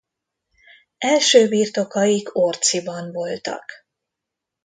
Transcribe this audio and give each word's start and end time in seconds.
Első 0.97 1.47
birtokaik 1.49 2.35
Orciban 2.35 3.11
voltak. 3.11 3.71